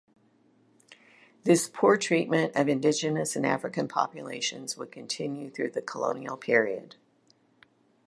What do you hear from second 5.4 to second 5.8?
though